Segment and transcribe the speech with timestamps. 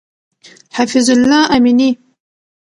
[0.75, 1.89] حفیظ الله امینی